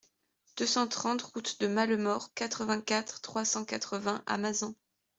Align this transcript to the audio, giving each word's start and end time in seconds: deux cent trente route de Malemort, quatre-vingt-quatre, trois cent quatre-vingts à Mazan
deux 0.57 0.65
cent 0.65 0.87
trente 0.87 1.21
route 1.21 1.59
de 1.61 1.67
Malemort, 1.67 2.33
quatre-vingt-quatre, 2.33 3.21
trois 3.21 3.45
cent 3.45 3.65
quatre-vingts 3.65 4.23
à 4.25 4.39
Mazan 4.39 4.73